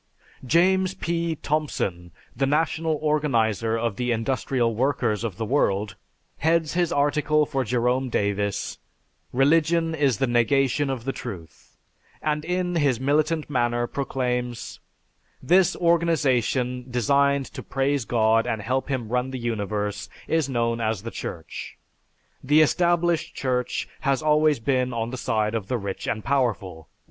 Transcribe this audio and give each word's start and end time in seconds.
James 0.43 0.95
P. 0.95 1.35
Thompson, 1.35 2.09
the 2.35 2.47
national 2.47 2.97
organizer 3.03 3.77
of 3.77 3.97
the 3.97 4.11
Industrial 4.11 4.73
Workers 4.73 5.23
of 5.23 5.37
the 5.37 5.45
World, 5.45 5.95
heads 6.39 6.73
his 6.73 6.91
article 6.91 7.45
for 7.45 7.63
Jerome 7.63 8.09
Davis, 8.09 8.79
"Religion 9.31 9.93
is 9.93 10.17
the 10.17 10.25
Negation 10.25 10.89
of 10.89 11.05
the 11.05 11.11
Truth," 11.11 11.77
and 12.19 12.43
in 12.43 12.77
his 12.77 12.99
militant 12.99 13.47
manner 13.47 13.85
proclaims 13.85 14.79
"This 15.39 15.75
organization 15.75 16.85
designed 16.89 17.45
to 17.53 17.61
praise 17.61 18.03
God 18.03 18.47
and 18.47 18.59
help 18.59 18.89
him 18.89 19.09
run 19.09 19.29
the 19.29 19.37
universe 19.37 20.09
is 20.27 20.49
known 20.49 20.81
as 20.81 21.03
the 21.03 21.11
Church. 21.11 21.77
The 22.43 22.61
established 22.61 23.35
Church 23.35 23.87
has 23.99 24.23
always 24.23 24.59
been 24.59 24.93
on 24.93 25.11
the 25.11 25.15
side 25.17 25.53
of 25.53 25.67
the 25.67 25.77
rich 25.77 26.07
and 26.07 26.23
powerful. 26.23 26.89